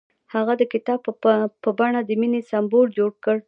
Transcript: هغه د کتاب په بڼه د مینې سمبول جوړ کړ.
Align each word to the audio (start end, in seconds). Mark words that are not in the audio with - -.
هغه 0.33 0.53
د 0.57 0.63
کتاب 0.73 0.99
په 1.63 1.69
بڼه 1.79 2.01
د 2.03 2.11
مینې 2.21 2.41
سمبول 2.51 2.87
جوړ 2.97 3.11
کړ. 3.23 3.37